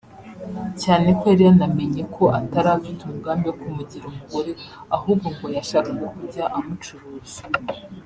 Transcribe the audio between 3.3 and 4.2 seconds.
wo kumugira